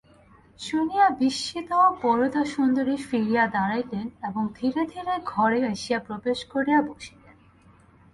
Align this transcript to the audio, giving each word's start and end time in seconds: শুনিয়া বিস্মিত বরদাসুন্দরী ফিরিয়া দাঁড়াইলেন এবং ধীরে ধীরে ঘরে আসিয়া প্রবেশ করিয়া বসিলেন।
শুনিয়া 0.59 1.05
বিস্মিত 1.19 1.71
বরদাসুন্দরী 2.01 2.95
ফিরিয়া 3.09 3.43
দাঁড়াইলেন 3.47 4.07
এবং 4.23 4.43
ধীরে 4.55 4.81
ধীরে 4.85 5.13
ঘরে 5.25 5.59
আসিয়া 5.65 5.99
প্রবেশ 5.99 6.39
করিয়া 6.45 6.79
বসিলেন। 6.81 7.35